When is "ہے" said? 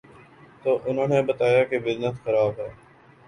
2.59-2.69